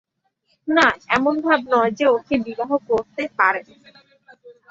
না, 0.67 0.85
এমন 1.09 1.35
ভাব 1.41 1.59
নয় 1.73 1.91
যে, 1.91 2.05
ওঁকে 2.07 2.35
বিবাহ 2.47 2.71
করতে 2.89 3.23
পারেন। 3.37 3.65